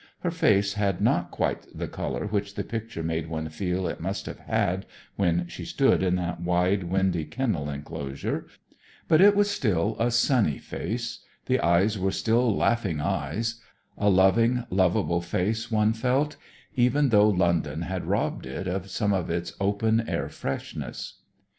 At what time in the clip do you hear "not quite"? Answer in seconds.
0.99-1.67